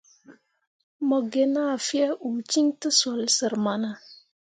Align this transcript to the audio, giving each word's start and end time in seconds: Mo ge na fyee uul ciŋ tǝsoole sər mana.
Mo 1.07 1.17
ge 1.31 1.43
na 1.53 1.63
fyee 1.85 2.15
uul 2.25 2.39
ciŋ 2.51 2.65
tǝsoole 2.79 3.27
sər 3.37 3.53
mana. 3.65 3.91